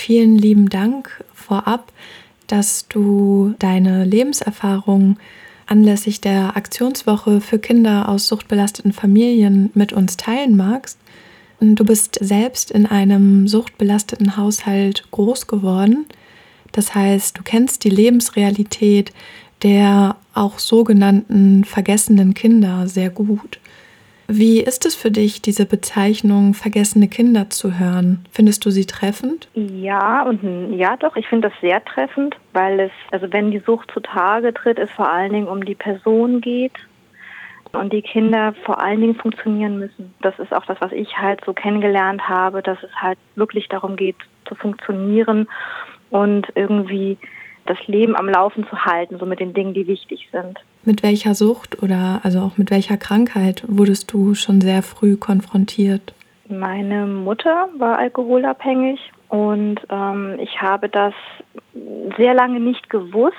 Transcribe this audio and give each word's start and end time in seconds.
vielen 0.00 0.36
lieben 0.36 0.68
Dank 0.68 1.24
vorab, 1.34 1.92
dass 2.46 2.88
du 2.88 3.54
deine 3.58 4.04
Lebenserfahrung 4.04 5.18
anlässlich 5.66 6.20
der 6.20 6.56
Aktionswoche 6.56 7.40
für 7.40 7.58
Kinder 7.58 8.08
aus 8.08 8.26
suchtbelasteten 8.26 8.92
Familien 8.92 9.70
mit 9.74 9.92
uns 9.92 10.16
teilen 10.16 10.56
magst. 10.56 10.98
Du 11.60 11.84
bist 11.84 12.18
selbst 12.20 12.70
in 12.70 12.86
einem 12.86 13.46
suchtbelasteten 13.46 14.36
Haushalt 14.36 15.04
groß 15.10 15.46
geworden. 15.46 16.06
Das 16.72 16.94
heißt, 16.94 17.38
du 17.38 17.42
kennst 17.42 17.84
die 17.84 17.90
Lebensrealität 17.90 19.12
der 19.62 20.16
auch 20.32 20.58
sogenannten 20.58 21.64
vergessenen 21.64 22.32
Kinder 22.32 22.88
sehr 22.88 23.10
gut. 23.10 23.60
Wie 24.32 24.60
ist 24.60 24.86
es 24.86 24.94
für 24.94 25.10
dich, 25.10 25.42
diese 25.42 25.66
Bezeichnung 25.66 26.54
vergessene 26.54 27.08
Kinder 27.08 27.50
zu 27.50 27.80
hören? 27.80 28.24
Findest 28.30 28.64
du 28.64 28.70
sie 28.70 28.86
treffend? 28.86 29.48
Ja 29.54 30.22
und 30.22 30.72
ja 30.72 30.96
doch, 30.96 31.16
ich 31.16 31.26
finde 31.26 31.48
das 31.48 31.60
sehr 31.60 31.84
treffend, 31.84 32.36
weil 32.52 32.78
es, 32.78 32.92
also 33.10 33.26
wenn 33.32 33.50
die 33.50 33.58
Sucht 33.58 33.90
zutage 33.90 34.54
tritt, 34.54 34.78
es 34.78 34.88
vor 34.92 35.10
allen 35.10 35.32
Dingen 35.32 35.48
um 35.48 35.64
die 35.64 35.74
Person 35.74 36.40
geht 36.40 36.74
und 37.72 37.92
die 37.92 38.02
Kinder 38.02 38.54
vor 38.64 38.80
allen 38.80 39.00
Dingen 39.00 39.16
funktionieren 39.16 39.80
müssen. 39.80 40.14
Das 40.22 40.38
ist 40.38 40.52
auch 40.54 40.64
das, 40.64 40.80
was 40.80 40.92
ich 40.92 41.18
halt 41.18 41.40
so 41.44 41.52
kennengelernt 41.52 42.28
habe, 42.28 42.62
dass 42.62 42.80
es 42.84 42.94
halt 42.94 43.18
wirklich 43.34 43.68
darum 43.68 43.96
geht, 43.96 44.16
zu 44.44 44.54
funktionieren 44.54 45.48
und 46.10 46.46
irgendwie 46.54 47.18
das 47.66 47.78
Leben 47.88 48.14
am 48.14 48.28
Laufen 48.28 48.64
zu 48.68 48.84
halten, 48.84 49.18
so 49.18 49.26
mit 49.26 49.40
den 49.40 49.54
Dingen, 49.54 49.74
die 49.74 49.88
wichtig 49.88 50.28
sind. 50.30 50.60
Mit 50.84 51.02
welcher 51.02 51.34
Sucht 51.34 51.82
oder 51.82 52.20
also 52.22 52.40
auch 52.40 52.56
mit 52.56 52.70
welcher 52.70 52.96
Krankheit 52.96 53.64
wurdest 53.66 54.12
du 54.12 54.34
schon 54.34 54.60
sehr 54.60 54.82
früh 54.82 55.16
konfrontiert? 55.16 56.14
Meine 56.48 57.06
Mutter 57.06 57.68
war 57.78 57.98
alkoholabhängig 57.98 58.98
und 59.28 59.76
ähm, 59.90 60.38
ich 60.40 60.60
habe 60.60 60.88
das 60.88 61.14
sehr 62.16 62.34
lange 62.34 62.60
nicht 62.60 62.90
gewusst 62.90 63.36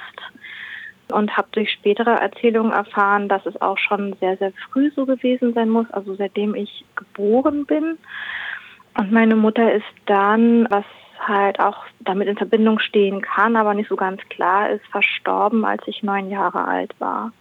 und 1.11 1.35
habe 1.35 1.47
durch 1.51 1.71
spätere 1.71 2.11
Erzählungen 2.11 2.71
erfahren, 2.71 3.27
dass 3.27 3.45
es 3.45 3.59
auch 3.61 3.77
schon 3.77 4.15
sehr, 4.19 4.37
sehr 4.37 4.53
früh 4.71 4.91
so 4.95 5.05
gewesen 5.05 5.53
sein 5.53 5.69
muss, 5.69 5.89
also 5.91 6.15
seitdem 6.15 6.55
ich 6.55 6.85
geboren 6.95 7.65
bin. 7.65 7.97
Und 8.97 9.11
meine 9.11 9.35
Mutter 9.35 9.73
ist 9.73 9.83
dann, 10.05 10.67
was 10.69 10.85
halt 11.27 11.59
auch 11.59 11.77
damit 11.99 12.27
in 12.27 12.37
Verbindung 12.37 12.79
stehen 12.79 13.21
kann, 13.21 13.55
aber 13.55 13.73
nicht 13.73 13.89
so 13.89 13.95
ganz 13.95 14.21
klar 14.29 14.69
ist, 14.69 14.85
verstorben, 14.87 15.65
als 15.65 15.81
ich 15.85 16.03
neun 16.03 16.29
Jahre 16.29 16.65
alt 16.65 16.93
war. 16.99 17.31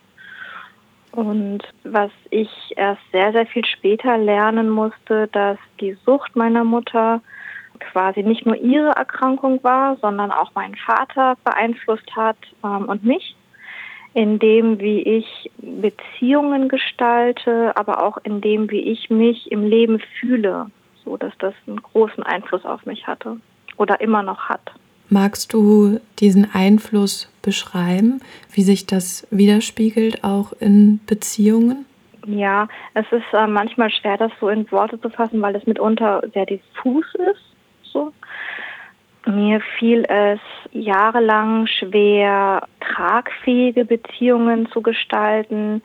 Und 1.13 1.63
was 1.83 2.11
ich 2.31 2.51
erst 2.77 3.03
sehr, 3.11 3.33
sehr 3.33 3.47
viel 3.47 3.65
später 3.65 4.17
lernen 4.17 4.71
musste, 4.71 5.29
dass 5.29 5.59
die 5.81 5.97
Sucht 6.05 6.37
meiner 6.37 6.63
Mutter 6.63 7.21
quasi 7.81 8.23
nicht 8.23 8.47
nur 8.47 8.57
ihre 8.57 8.91
Erkrankung 8.91 9.63
war, 9.65 9.97
sondern 9.97 10.31
auch 10.31 10.55
meinen 10.55 10.77
Vater 10.77 11.37
beeinflusst 11.45 12.15
hat 12.15 12.37
ähm, 12.63 12.89
und 12.89 13.05
mich, 13.05 13.35
in 14.13 14.39
dem, 14.39 14.81
wie 14.81 15.03
ich 15.03 15.51
Beziehungen 15.59 16.69
gestalte, 16.69 17.73
aber 17.77 18.05
auch 18.05 18.19
in 18.25 18.41
dem, 18.41 18.71
wie 18.71 18.81
ich 18.81 19.09
mich 19.09 19.51
im 19.51 19.65
Leben 19.65 20.01
fühle, 20.21 20.67
so 21.05 21.17
dass 21.17 21.33
das 21.39 21.55
einen 21.67 21.83
großen 21.83 22.23
Einfluss 22.23 22.65
auf 22.65 22.85
mich 22.87 23.07
hatte 23.07 23.39
oder 23.81 24.01
immer 24.01 24.23
noch 24.23 24.49
hat. 24.49 24.61
Magst 25.09 25.53
du 25.53 25.99
diesen 26.21 26.55
Einfluss 26.55 27.33
beschreiben, 27.43 28.21
wie 28.53 28.63
sich 28.63 28.87
das 28.87 29.27
widerspiegelt 29.31 30.23
auch 30.23 30.53
in 30.61 31.01
Beziehungen? 31.07 31.87
Ja, 32.27 32.69
es 32.95 33.07
ist 33.11 33.25
äh, 33.33 33.47
manchmal 33.47 33.91
schwer, 33.91 34.19
das 34.19 34.31
so 34.39 34.51
in 34.51 34.71
Worte 34.71 35.01
zu 35.01 35.09
fassen, 35.09 35.41
weil 35.41 35.57
es 35.57 35.67
mitunter 35.67 36.23
sehr 36.35 36.47
diffus 36.47 37.07
ist. 37.15 37.43
So. 37.83 38.13
Mir 39.27 39.61
fiel 39.79 40.05
es 40.05 40.41
jahrelang 40.73 41.67
schwer, 41.67 42.69
tragfähige 42.81 43.85
Beziehungen 43.85 44.69
zu 44.71 44.83
gestalten. 44.83 45.83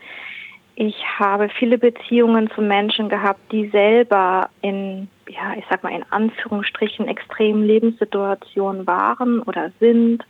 Ich 0.76 0.96
habe 1.18 1.50
viele 1.50 1.78
Beziehungen 1.78 2.50
zu 2.52 2.62
Menschen 2.62 3.10
gehabt, 3.10 3.40
die 3.52 3.70
selber 3.70 4.50
in 4.62 5.10
ja, 5.30 5.54
ich 5.58 5.66
sag 5.70 5.84
mal 5.84 5.94
in 5.94 6.06
Anführungsstrichen 6.10 7.08
extremen 7.08 7.66
Lebenssituationen 7.66 8.86
waren 8.86 9.42
oder 9.42 9.72
sind. 9.80 10.24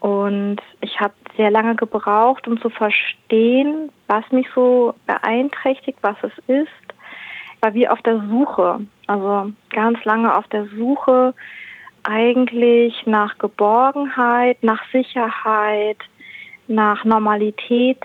Und 0.00 0.60
ich 0.80 1.00
habe 1.00 1.14
sehr 1.36 1.50
lange 1.50 1.76
gebraucht, 1.76 2.46
um 2.46 2.60
zu 2.60 2.68
verstehen, 2.68 3.90
was 4.06 4.30
mich 4.30 4.46
so 4.54 4.94
beeinträchtigt, 5.06 5.98
was 6.02 6.16
es 6.22 6.32
ist. 6.46 6.68
Ich 7.56 7.62
war 7.62 7.72
wie 7.72 7.88
auf 7.88 8.02
der 8.02 8.22
Suche, 8.28 8.80
also 9.06 9.52
ganz 9.70 10.04
lange 10.04 10.36
auf 10.36 10.46
der 10.48 10.66
Suche 10.66 11.32
eigentlich 12.02 12.94
nach 13.06 13.38
Geborgenheit, 13.38 14.62
nach 14.62 14.82
Sicherheit, 14.92 15.96
nach 16.68 17.04
Normalität. 17.06 17.98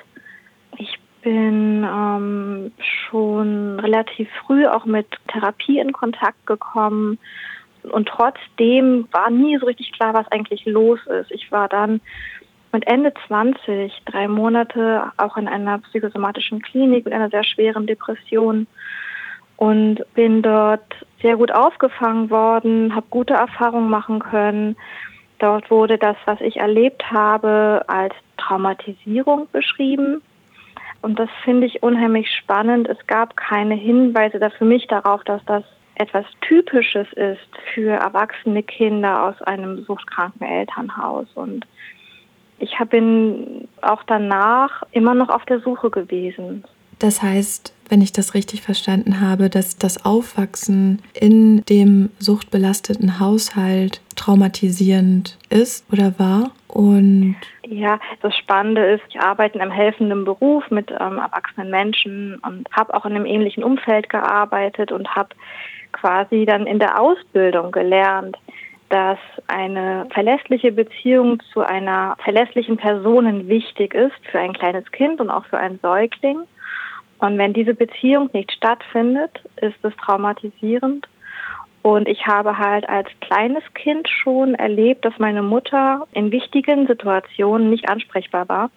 Bin 1.21 1.83
ähm, 1.83 2.71
schon 3.09 3.79
relativ 3.79 4.29
früh 4.45 4.65
auch 4.65 4.85
mit 4.85 5.07
Therapie 5.27 5.79
in 5.79 5.91
Kontakt 5.91 6.45
gekommen. 6.45 7.19
Und 7.83 8.07
trotzdem 8.07 9.07
war 9.11 9.29
nie 9.29 9.57
so 9.57 9.65
richtig 9.65 9.91
klar, 9.93 10.13
was 10.13 10.31
eigentlich 10.31 10.65
los 10.65 10.99
ist. 11.07 11.31
Ich 11.31 11.51
war 11.51 11.67
dann 11.67 12.01
mit 12.71 12.87
Ende 12.87 13.13
20 13.27 13.91
drei 14.05 14.27
Monate 14.27 15.11
auch 15.17 15.37
in 15.37 15.47
einer 15.47 15.79
psychosomatischen 15.79 16.61
Klinik 16.61 17.05
mit 17.05 17.13
einer 17.13 17.29
sehr 17.29 17.43
schweren 17.43 17.87
Depression 17.87 18.67
und 19.57 20.01
bin 20.13 20.41
dort 20.41 20.83
sehr 21.21 21.35
gut 21.35 21.51
aufgefangen 21.51 22.29
worden, 22.29 22.95
habe 22.95 23.07
gute 23.09 23.33
Erfahrungen 23.33 23.89
machen 23.89 24.19
können. 24.19 24.77
Dort 25.39 25.71
wurde 25.71 25.97
das, 25.97 26.15
was 26.25 26.39
ich 26.41 26.57
erlebt 26.57 27.11
habe, 27.11 27.83
als 27.87 28.13
Traumatisierung 28.37 29.47
beschrieben. 29.51 30.21
Und 31.01 31.17
das 31.17 31.29
finde 31.43 31.67
ich 31.67 31.81
unheimlich 31.81 32.29
spannend. 32.35 32.87
Es 32.87 32.97
gab 33.07 33.37
keine 33.37 33.75
Hinweise 33.75 34.39
da 34.39 34.49
für 34.49 34.65
mich 34.65 34.87
darauf, 34.87 35.23
dass 35.23 35.43
das 35.45 35.63
etwas 35.95 36.25
Typisches 36.41 37.07
ist 37.13 37.49
für 37.73 37.91
erwachsene 37.91 38.63
Kinder 38.63 39.23
aus 39.27 39.41
einem 39.41 39.83
suchtkranken 39.83 40.47
Elternhaus. 40.47 41.27
Und 41.35 41.65
ich 42.57 42.77
bin 42.89 43.67
auch 43.81 44.03
danach 44.03 44.83
immer 44.91 45.13
noch 45.13 45.29
auf 45.29 45.45
der 45.45 45.59
Suche 45.59 45.89
gewesen. 45.89 46.63
Das 46.99 47.21
heißt, 47.21 47.73
wenn 47.89 48.01
ich 48.01 48.11
das 48.11 48.35
richtig 48.35 48.61
verstanden 48.61 49.19
habe, 49.19 49.49
dass 49.49 49.77
das 49.77 50.05
Aufwachsen 50.05 51.01
in 51.13 51.63
dem 51.65 52.09
suchtbelasteten 52.19 53.19
Haushalt 53.19 54.01
traumatisierend 54.15 55.37
ist 55.49 55.91
oder 55.91 56.19
war 56.19 56.51
und 56.69 57.35
ja, 57.63 57.99
das 58.21 58.35
Spannende 58.37 58.83
ist, 58.85 59.03
ich 59.09 59.19
arbeite 59.19 59.55
in 59.55 59.61
einem 59.61 59.71
helfenden 59.71 60.23
Beruf 60.23 60.69
mit 60.69 60.91
ähm, 60.91 61.17
erwachsenen 61.17 61.71
Menschen 61.71 62.39
und 62.45 62.67
habe 62.71 62.93
auch 62.93 63.05
in 63.05 63.15
einem 63.15 63.25
ähnlichen 63.25 63.63
Umfeld 63.63 64.09
gearbeitet 64.09 64.91
und 64.91 65.15
habe 65.15 65.29
quasi 65.91 66.45
dann 66.45 66.67
in 66.67 66.79
der 66.79 66.99
Ausbildung 66.99 67.71
gelernt, 67.71 68.37
dass 68.89 69.17
eine 69.47 70.07
verlässliche 70.11 70.71
Beziehung 70.71 71.41
zu 71.53 71.61
einer 71.61 72.15
verlässlichen 72.23 72.77
Person 72.77 73.47
wichtig 73.47 73.93
ist 73.93 74.15
für 74.31 74.39
ein 74.39 74.53
kleines 74.53 74.91
Kind 74.91 75.21
und 75.21 75.29
auch 75.29 75.45
für 75.45 75.57
einen 75.57 75.79
Säugling. 75.79 76.39
Und 77.19 77.37
wenn 77.37 77.53
diese 77.53 77.73
Beziehung 77.73 78.29
nicht 78.33 78.51
stattfindet, 78.51 79.41
ist 79.57 79.83
es 79.83 79.95
traumatisierend. 79.97 81.07
Und 81.81 82.07
ich 82.07 82.25
habe 82.27 82.57
halt 82.57 82.87
als 82.89 83.07
kleines 83.21 83.63
Kind 83.73 84.09
schon 84.09 84.55
erlebt, 84.55 85.05
dass 85.05 85.17
meine 85.17 85.41
Mutter 85.41 86.07
in 86.11 86.31
wichtigen 86.31 86.87
Situationen 86.87 87.69
nicht 87.69 87.89
ansprechbar 87.89 88.49
war. 88.49 88.71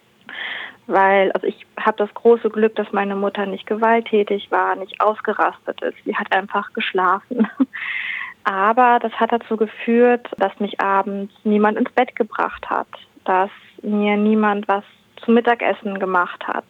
Weil, 0.87 1.31
also 1.31 1.47
ich 1.47 1.65
habe 1.79 1.97
das 1.97 2.13
große 2.13 2.49
Glück, 2.49 2.75
dass 2.75 2.91
meine 2.91 3.15
Mutter 3.15 3.45
nicht 3.45 3.65
gewalttätig 3.65 4.51
war, 4.51 4.75
nicht 4.75 4.99
ausgerastet 5.01 5.81
ist. 5.81 5.97
Sie 6.05 6.15
hat 6.15 6.31
einfach 6.35 6.73
geschlafen. 6.73 7.47
Aber 8.43 8.99
das 9.01 9.13
hat 9.13 9.31
dazu 9.31 9.55
geführt, 9.55 10.27
dass 10.37 10.57
mich 10.59 10.81
abends 10.81 11.33
niemand 11.45 11.77
ins 11.77 11.91
Bett 11.91 12.13
gebracht 12.15 12.69
hat, 12.69 12.87
dass 13.23 13.49
mir 13.81 14.17
niemand 14.17 14.67
was 14.67 14.83
zum 15.23 15.35
Mittagessen 15.35 15.99
gemacht 15.99 16.45
hat, 16.45 16.65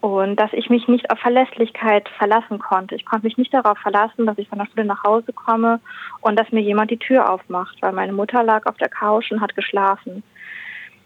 und 0.00 0.36
dass 0.36 0.52
ich 0.52 0.70
mich 0.70 0.86
nicht 0.86 1.10
auf 1.10 1.18
Verlässlichkeit 1.18 2.08
verlassen 2.18 2.58
konnte. 2.58 2.94
Ich 2.94 3.04
konnte 3.04 3.26
mich 3.26 3.36
nicht 3.36 3.52
darauf 3.52 3.78
verlassen, 3.78 4.26
dass 4.26 4.38
ich 4.38 4.48
von 4.48 4.58
der 4.58 4.66
Schule 4.66 4.84
nach 4.84 5.02
Hause 5.02 5.32
komme 5.32 5.80
und 6.20 6.38
dass 6.38 6.52
mir 6.52 6.60
jemand 6.60 6.90
die 6.90 6.98
Tür 6.98 7.30
aufmacht, 7.30 7.76
weil 7.80 7.92
meine 7.92 8.12
Mutter 8.12 8.42
lag 8.42 8.66
auf 8.66 8.76
der 8.76 8.88
Couch 8.88 9.32
und 9.32 9.40
hat 9.40 9.56
geschlafen. 9.56 10.22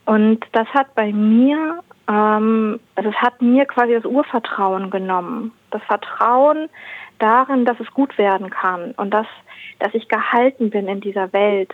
Und 0.04 0.44
das 0.52 0.66
hat 0.68 0.94
bei 0.94 1.12
mir, 1.12 1.82
ähm, 2.08 2.80
also 2.96 3.10
es 3.10 3.16
hat 3.16 3.40
mir 3.40 3.64
quasi 3.66 3.94
das 3.94 4.04
Urvertrauen 4.04 4.90
genommen. 4.90 5.52
Das 5.70 5.82
Vertrauen 5.84 6.68
darin, 7.18 7.64
dass 7.64 7.78
es 7.80 7.90
gut 7.92 8.18
werden 8.18 8.50
kann 8.50 8.92
und 8.92 9.10
dass, 9.10 9.28
dass 9.78 9.94
ich 9.94 10.08
gehalten 10.08 10.70
bin 10.70 10.88
in 10.88 11.00
dieser 11.00 11.32
Welt. 11.32 11.72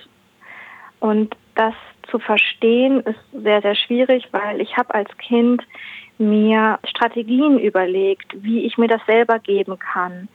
Und 1.01 1.35
das 1.55 1.75
zu 2.11 2.19
verstehen 2.19 3.01
ist 3.01 3.19
sehr, 3.33 3.63
sehr 3.63 3.75
schwierig, 3.75 4.29
weil 4.31 4.61
ich 4.61 4.77
habe 4.77 4.95
als 4.95 5.11
Kind 5.19 5.63
mir 6.19 6.79
Strategien 6.85 7.59
überlegt, 7.59 8.27
wie 8.43 8.65
ich 8.67 8.79
mir 8.79 8.89
das 8.89 9.01
selber 9.07 9.39
geben 9.39 9.79
kann. 9.79 10.29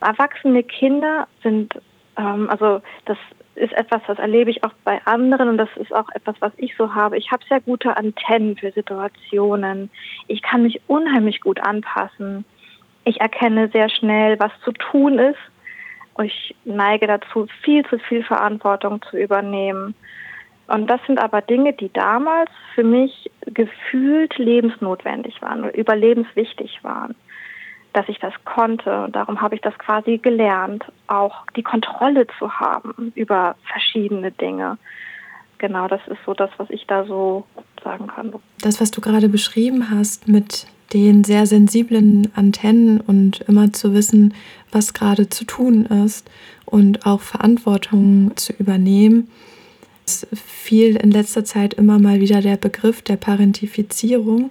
Erwachsene 0.00 0.62
Kinder 0.62 1.26
sind, 1.42 1.74
ähm, 2.16 2.48
also 2.50 2.80
das 3.04 3.18
ist 3.58 3.72
etwas, 3.72 4.00
das 4.06 4.18
erlebe 4.18 4.50
ich 4.50 4.64
auch 4.64 4.72
bei 4.84 5.00
anderen 5.04 5.48
und 5.48 5.58
das 5.58 5.68
ist 5.76 5.92
auch 5.92 6.08
etwas, 6.14 6.36
was 6.40 6.52
ich 6.56 6.76
so 6.76 6.94
habe. 6.94 7.18
Ich 7.18 7.30
habe 7.30 7.44
sehr 7.48 7.60
gute 7.60 7.96
Antennen 7.96 8.56
für 8.56 8.70
Situationen. 8.70 9.90
Ich 10.28 10.42
kann 10.42 10.62
mich 10.62 10.80
unheimlich 10.86 11.40
gut 11.40 11.60
anpassen. 11.60 12.44
Ich 13.04 13.20
erkenne 13.20 13.68
sehr 13.72 13.88
schnell, 13.88 14.38
was 14.38 14.52
zu 14.64 14.72
tun 14.72 15.18
ist. 15.18 15.38
Ich 16.22 16.54
neige 16.64 17.06
dazu, 17.06 17.46
viel 17.62 17.84
zu 17.86 17.98
viel 17.98 18.24
Verantwortung 18.24 19.02
zu 19.02 19.16
übernehmen. 19.16 19.94
Und 20.68 20.86
das 20.88 21.00
sind 21.06 21.18
aber 21.18 21.42
Dinge, 21.42 21.72
die 21.72 21.92
damals 21.92 22.50
für 22.74 22.84
mich 22.84 23.30
gefühlt 23.46 24.36
lebensnotwendig 24.38 25.40
waren, 25.42 25.68
überlebenswichtig 25.70 26.78
waren 26.82 27.14
dass 27.92 28.08
ich 28.08 28.18
das 28.20 28.34
konnte. 28.44 29.04
Und 29.04 29.16
darum 29.16 29.40
habe 29.40 29.54
ich 29.54 29.60
das 29.60 29.76
quasi 29.78 30.18
gelernt, 30.18 30.84
auch 31.06 31.44
die 31.56 31.62
Kontrolle 31.62 32.26
zu 32.38 32.52
haben 32.52 33.12
über 33.14 33.56
verschiedene 33.64 34.30
Dinge. 34.30 34.78
Genau, 35.58 35.88
das 35.88 36.00
ist 36.06 36.18
so 36.24 36.34
das, 36.34 36.50
was 36.58 36.70
ich 36.70 36.86
da 36.86 37.04
so 37.04 37.44
sagen 37.82 38.06
kann. 38.06 38.32
Das, 38.60 38.80
was 38.80 38.90
du 38.90 39.00
gerade 39.00 39.28
beschrieben 39.28 39.90
hast 39.90 40.28
mit 40.28 40.66
den 40.92 41.24
sehr 41.24 41.46
sensiblen 41.46 42.30
Antennen 42.36 43.00
und 43.00 43.40
immer 43.42 43.72
zu 43.72 43.92
wissen, 43.92 44.34
was 44.70 44.94
gerade 44.94 45.28
zu 45.28 45.44
tun 45.44 45.84
ist 45.86 46.30
und 46.64 47.04
auch 47.04 47.20
Verantwortung 47.20 48.36
zu 48.36 48.52
übernehmen. 48.52 49.28
Es 50.08 50.26
fiel 50.32 50.96
in 50.96 51.10
letzter 51.10 51.44
Zeit 51.44 51.74
immer 51.74 51.98
mal 51.98 52.18
wieder 52.18 52.40
der 52.40 52.56
Begriff 52.56 53.02
der 53.02 53.18
Parentifizierung, 53.18 54.50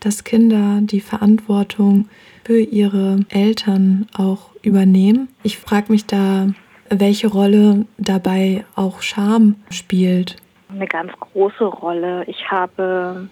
dass 0.00 0.24
Kinder 0.24 0.80
die 0.80 1.00
Verantwortung 1.00 2.08
für 2.44 2.58
ihre 2.58 3.20
Eltern 3.28 4.08
auch 4.12 4.50
übernehmen. 4.60 5.28
Ich 5.44 5.56
frage 5.56 5.92
mich 5.92 6.06
da, 6.06 6.48
welche 6.90 7.28
Rolle 7.28 7.86
dabei 7.96 8.64
auch 8.74 9.00
Scham 9.00 9.54
spielt. 9.70 10.34
Eine 10.68 10.88
ganz 10.88 11.12
große 11.12 11.64
Rolle. 11.64 12.24
Ich 12.26 12.50
habe 12.50 13.28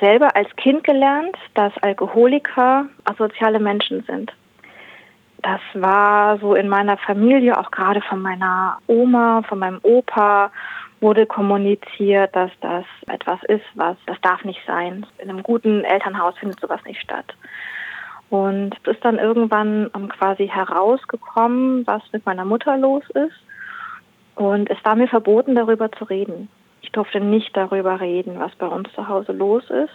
selber 0.00 0.36
als 0.36 0.54
Kind 0.56 0.84
gelernt, 0.84 1.34
dass 1.54 1.72
Alkoholiker 1.78 2.90
asoziale 3.04 3.58
Menschen 3.58 4.04
sind. 4.06 4.30
Das 5.42 5.60
war 5.74 6.38
so 6.38 6.54
in 6.54 6.68
meiner 6.68 6.98
Familie, 6.98 7.58
auch 7.58 7.70
gerade 7.70 8.02
von 8.02 8.20
meiner 8.20 8.78
Oma, 8.86 9.42
von 9.48 9.58
meinem 9.58 9.80
Opa 9.82 10.50
wurde 11.00 11.24
kommuniziert, 11.24 12.36
dass 12.36 12.50
das 12.60 12.84
etwas 13.06 13.42
ist, 13.44 13.64
was 13.74 13.96
das 14.06 14.20
darf 14.20 14.44
nicht 14.44 14.60
sein. 14.66 15.06
In 15.18 15.30
einem 15.30 15.42
guten 15.42 15.82
Elternhaus 15.84 16.36
findet 16.38 16.60
sowas 16.60 16.80
nicht 16.84 17.00
statt. 17.00 17.34
Und 18.28 18.76
es 18.84 18.94
ist 18.94 19.04
dann 19.04 19.18
irgendwann 19.18 19.90
quasi 20.18 20.46
herausgekommen, 20.46 21.86
was 21.86 22.02
mit 22.12 22.26
meiner 22.26 22.44
Mutter 22.44 22.76
los 22.76 23.02
ist. 23.14 23.36
Und 24.36 24.70
es 24.70 24.78
war 24.84 24.94
mir 24.94 25.08
verboten, 25.08 25.54
darüber 25.54 25.90
zu 25.90 26.04
reden. 26.04 26.48
Ich 26.82 26.92
durfte 26.92 27.20
nicht 27.20 27.56
darüber 27.56 28.00
reden, 28.00 28.38
was 28.38 28.54
bei 28.56 28.66
uns 28.66 28.92
zu 28.92 29.08
Hause 29.08 29.32
los 29.32 29.68
ist. 29.70 29.92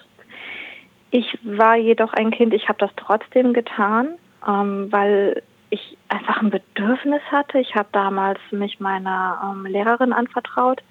Ich 1.12 1.38
war 1.44 1.78
jedoch 1.78 2.14
ein 2.14 2.32
Kind, 2.32 2.54
ich 2.54 2.68
habe 2.68 2.80
das 2.80 2.92
trotzdem 2.98 3.54
getan, 3.54 4.16
ähm, 4.48 4.92
weil 4.92 5.44
ich 5.70 5.98
einfach 6.10 6.42
ein 6.42 6.52
Bedürfnis 6.52 7.22
hatte. 7.32 7.60
Ich 7.60 7.76
habe 7.76 7.90
damals 7.92 8.40
mich 8.52 8.80
meiner 8.80 9.54
ähm, 9.54 9.66
Lehrerin 9.66 10.14
anvertraut 10.14 10.82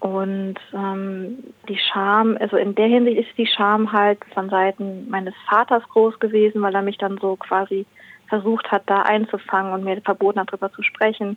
und 0.00 0.56
ähm, 0.72 1.38
die 1.68 1.78
Scham, 1.78 2.36
also 2.40 2.56
in 2.56 2.74
der 2.74 2.86
Hinsicht 2.86 3.18
ist 3.18 3.36
die 3.38 3.46
Scham 3.46 3.92
halt 3.92 4.18
von 4.32 4.48
Seiten 4.48 5.08
meines 5.10 5.34
Vaters 5.48 5.82
groß 5.88 6.20
gewesen, 6.20 6.62
weil 6.62 6.74
er 6.74 6.82
mich 6.82 6.98
dann 6.98 7.18
so 7.18 7.36
quasi 7.36 7.84
versucht 8.28 8.70
hat, 8.70 8.82
da 8.86 9.02
einzufangen 9.02 9.72
und 9.72 9.84
mir 9.84 10.00
verboten 10.02 10.38
hat, 10.38 10.48
darüber 10.50 10.70
zu 10.70 10.82
sprechen. 10.82 11.36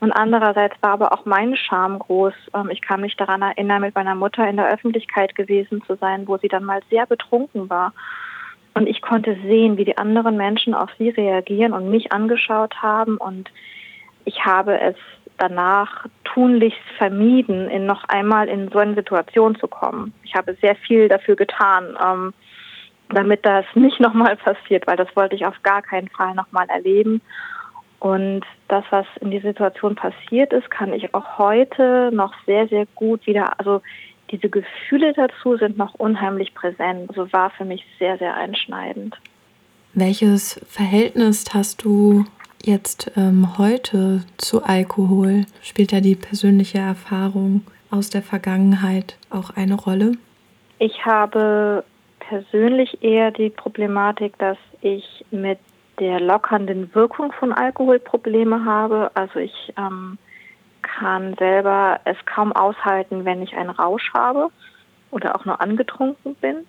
Und 0.00 0.12
andererseits 0.12 0.74
war 0.82 0.90
aber 0.90 1.12
auch 1.12 1.24
meine 1.24 1.56
Scham 1.56 1.98
groß. 1.98 2.34
Ähm, 2.54 2.68
ich 2.70 2.82
kann 2.82 3.00
mich 3.00 3.16
daran 3.16 3.40
erinnern, 3.40 3.80
mit 3.80 3.94
meiner 3.94 4.14
Mutter 4.14 4.46
in 4.46 4.56
der 4.56 4.68
Öffentlichkeit 4.68 5.34
gewesen 5.34 5.82
zu 5.86 5.96
sein, 5.96 6.28
wo 6.28 6.36
sie 6.36 6.48
dann 6.48 6.64
mal 6.64 6.82
sehr 6.90 7.06
betrunken 7.06 7.70
war. 7.70 7.94
Und 8.74 8.88
ich 8.88 9.02
konnte 9.02 9.36
sehen, 9.42 9.76
wie 9.76 9.84
die 9.84 9.96
anderen 9.96 10.36
Menschen 10.36 10.74
auf 10.74 10.90
sie 10.98 11.10
reagieren 11.10 11.72
und 11.72 11.90
mich 11.90 12.12
angeschaut 12.12 12.74
haben. 12.82 13.16
Und 13.16 13.48
ich 14.24 14.44
habe 14.44 14.80
es 14.80 14.96
danach 15.38 16.06
tunlichst 16.24 16.80
vermieden, 16.98 17.68
in 17.70 17.86
noch 17.86 18.04
einmal 18.08 18.48
in 18.48 18.68
so 18.70 18.78
eine 18.78 18.94
Situation 18.94 19.56
zu 19.56 19.68
kommen. 19.68 20.12
Ich 20.24 20.34
habe 20.34 20.56
sehr 20.60 20.74
viel 20.74 21.08
dafür 21.08 21.36
getan, 21.36 21.96
ähm, 22.04 22.34
damit 23.10 23.44
das 23.46 23.64
nicht 23.74 24.00
nochmal 24.06 24.36
passiert, 24.36 24.86
weil 24.86 24.96
das 24.96 25.14
wollte 25.14 25.36
ich 25.36 25.46
auf 25.46 25.62
gar 25.62 25.82
keinen 25.82 26.08
Fall 26.08 26.34
nochmal 26.34 26.68
erleben. 26.68 27.20
Und 28.00 28.42
das, 28.68 28.84
was 28.90 29.06
in 29.20 29.30
dieser 29.30 29.48
Situation 29.48 29.94
passiert 29.94 30.52
ist, 30.52 30.70
kann 30.70 30.92
ich 30.92 31.14
auch 31.14 31.38
heute 31.38 32.10
noch 32.12 32.34
sehr, 32.44 32.68
sehr 32.68 32.86
gut 32.94 33.26
wieder, 33.26 33.58
also 33.58 33.80
diese 34.34 34.48
Gefühle 34.48 35.12
dazu 35.12 35.56
sind 35.56 35.78
noch 35.78 35.94
unheimlich 35.94 36.54
präsent. 36.54 37.08
Also 37.08 37.32
war 37.32 37.50
für 37.50 37.64
mich 37.64 37.84
sehr, 37.98 38.18
sehr 38.18 38.34
einschneidend. 38.34 39.16
Welches 39.94 40.60
Verhältnis 40.68 41.44
hast 41.54 41.84
du 41.84 42.24
jetzt 42.64 43.12
ähm, 43.16 43.56
heute 43.58 44.24
zu 44.38 44.64
Alkohol? 44.64 45.46
Spielt 45.62 45.92
da 45.92 46.00
die 46.00 46.16
persönliche 46.16 46.78
Erfahrung 46.78 47.62
aus 47.90 48.10
der 48.10 48.22
Vergangenheit 48.22 49.16
auch 49.30 49.50
eine 49.50 49.74
Rolle? 49.74 50.12
Ich 50.80 51.06
habe 51.06 51.84
persönlich 52.18 53.02
eher 53.02 53.30
die 53.30 53.50
Problematik, 53.50 54.36
dass 54.38 54.58
ich 54.80 55.24
mit 55.30 55.58
der 56.00 56.18
lockernden 56.18 56.92
Wirkung 56.92 57.32
von 57.32 57.52
Alkohol 57.52 58.00
Probleme 58.00 58.64
habe. 58.64 59.12
Also 59.14 59.38
ich 59.38 59.72
ähm, 59.76 60.18
kann 60.98 61.34
selber 61.34 62.00
es 62.04 62.16
kaum 62.26 62.52
aushalten, 62.52 63.24
wenn 63.24 63.42
ich 63.42 63.56
einen 63.56 63.70
Rausch 63.70 64.12
habe 64.14 64.50
oder 65.10 65.34
auch 65.34 65.44
nur 65.44 65.60
angetrunken 65.60 66.34
bin. 66.36 66.66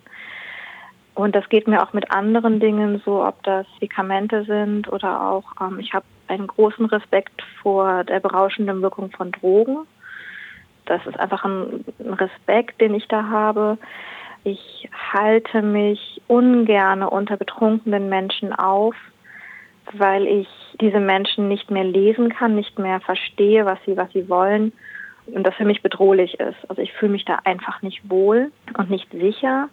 Und 1.14 1.34
das 1.34 1.48
geht 1.48 1.68
mir 1.68 1.82
auch 1.82 1.94
mit 1.94 2.12
anderen 2.12 2.60
Dingen 2.60 3.02
so, 3.06 3.26
ob 3.26 3.42
das 3.44 3.66
Medikamente 3.76 4.44
sind 4.44 4.92
oder 4.92 5.22
auch, 5.22 5.46
ähm, 5.62 5.80
ich 5.80 5.94
habe 5.94 6.06
einen 6.28 6.48
großen 6.48 6.86
Respekt 6.88 7.42
vor 7.62 8.04
der 8.04 8.20
berauschenden 8.20 8.82
Wirkung 8.82 9.12
von 9.12 9.32
Drogen. 9.32 9.88
Das 10.86 11.06
ist 11.06 11.18
einfach 11.20 11.46
ein, 11.46 11.86
ein 12.00 12.14
Respekt, 12.14 12.82
den 12.82 12.94
ich 12.94 13.08
da 13.08 13.30
habe. 13.30 13.78
Ich 14.44 14.90
halte 15.14 15.62
mich 15.62 16.22
ungern 16.28 17.02
unter 17.04 17.38
betrunkenen 17.38 18.10
Menschen 18.10 18.54
auf, 18.54 18.96
weil 19.94 20.28
ich 20.28 20.48
diese 20.82 21.00
Menschen 21.00 21.48
nicht 21.48 21.72
mehr 21.72 21.84
lesen 21.84 22.30
kann, 22.30 22.56
nicht 22.56 22.80
mehr 22.80 23.00
verstehe, 23.00 23.66
was 23.66 23.80
sie, 23.86 23.96
was 23.98 24.12
sie 24.12 24.30
wollen 24.30 24.74
und 25.28 25.44
das 25.44 25.56
für 25.56 25.66
mich 25.66 25.82
bedrohlich 25.82 26.40
ist. 26.40 26.70
Also 26.70 26.82
ich 26.82 26.94
fühle 26.94 27.14
mich 27.14 27.26
da 27.26 27.40
einfach 27.44 27.82
nicht 27.82 28.10
wohl 28.10 28.52
und 28.78 28.90
nicht 28.90 29.12
sicher 29.12 29.70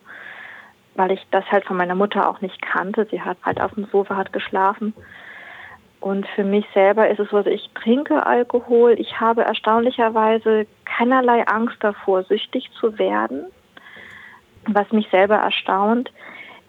weil 0.95 1.13
ich 1.13 1.21
das 1.31 1.45
halt 1.51 1.65
von 1.65 1.77
meiner 1.77 1.95
Mutter 1.95 2.29
auch 2.29 2.41
nicht 2.41 2.61
kannte. 2.61 3.07
Sie 3.11 3.21
hat 3.21 3.39
halt 3.43 3.61
auf 3.61 3.75
dem 3.75 3.87
Sofa 3.87 4.17
hat 4.17 4.33
geschlafen. 4.33 4.95
Und 6.01 6.27
für 6.35 6.45
mich 6.45 6.67
selber 6.75 7.09
ist 7.09 7.21
es 7.21 7.31
so, 7.31 7.37
also 7.37 7.51
ich 7.51 7.71
trinke 7.75 8.27
Alkohol. 8.27 8.97
Ich 8.99 9.21
habe 9.21 9.45
erstaunlicherweise 9.45 10.67
keinerlei 10.85 11.47
Angst 11.47 11.77
davor, 11.81 12.25
süchtig 12.25 12.71
zu 12.79 12.99
werden. 12.99 13.45
Was 14.67 14.91
mich 14.93 15.09
selber 15.11 15.37
erstaunt, 15.37 16.13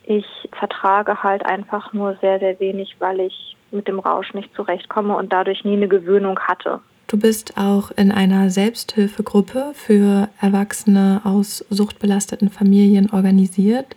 ich 0.03 0.25
vertrage 0.51 1.24
halt 1.24 1.45
einfach 1.45 1.93
nur 1.93 2.17
sehr, 2.22 2.39
sehr 2.39 2.60
wenig, 2.60 2.95
weil 3.00 3.19
ich 3.22 3.55
mit 3.72 3.88
dem 3.88 4.00
Rausch 4.00 4.33
nicht 4.33 4.53
zurechtkomme 4.55 5.15
und 5.15 5.33
dadurch 5.33 5.63
nie 5.63 5.74
eine 5.74 5.88
Gewöhnung 5.88 6.39
hatte. 6.39 6.79
Du 7.07 7.19
bist 7.19 7.57
auch 7.57 7.91
in 7.91 8.12
einer 8.12 8.50
Selbsthilfegruppe 8.50 9.72
für 9.74 10.29
Erwachsene 10.41 11.22
aus 11.24 11.65
suchtbelasteten 11.69 12.50
Familien 12.50 13.12
organisiert. 13.12 13.95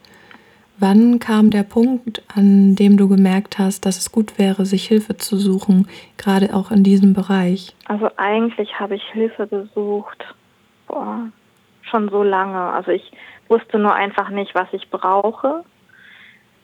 Wann 0.79 1.19
kam 1.19 1.51
der 1.51 1.63
Punkt, 1.63 2.23
an 2.35 2.75
dem 2.75 2.99
du 2.99 3.09
gemerkt 3.09 3.59
hast, 3.59 3.87
dass 3.87 3.97
es 3.97 4.13
gut 4.13 4.39
wäre, 4.39 4.67
sich 4.67 4.87
Hilfe 4.87 5.17
zu 5.17 5.39
suchen, 5.39 5.89
gerade 6.19 6.55
auch 6.55 6.71
in 6.71 6.83
diesem 6.83 7.15
Bereich? 7.15 7.75
Also 7.87 8.11
eigentlich 8.17 8.79
habe 8.79 8.97
ich 8.97 9.05
Hilfe 9.13 9.47
gesucht, 9.47 10.25
boah, 10.87 11.29
schon 11.83 12.11
so 12.11 12.23
lange. 12.23 12.61
Also 12.61 12.91
ich 12.91 13.11
wusste 13.49 13.79
nur 13.79 13.95
einfach 13.95 14.29
nicht, 14.29 14.55
was 14.55 14.69
ich 14.73 14.91
brauche. 14.91 15.65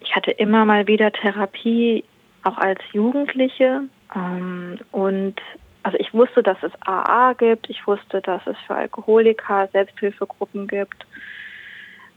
Ich 0.04 0.14
hatte 0.16 0.32
immer 0.32 0.64
mal 0.64 0.86
wieder 0.86 1.12
Therapie, 1.12 2.04
auch 2.42 2.58
als 2.58 2.80
Jugendliche. 2.92 3.82
Ähm, 4.14 4.78
und 4.90 5.36
also 5.82 5.98
ich 5.98 6.12
wusste, 6.12 6.42
dass 6.42 6.62
es 6.62 6.72
AA 6.80 7.34
gibt. 7.34 7.70
Ich 7.70 7.86
wusste, 7.86 8.20
dass 8.20 8.46
es 8.46 8.56
für 8.66 8.74
Alkoholiker 8.74 9.68
Selbsthilfegruppen 9.72 10.66
gibt. 10.66 11.06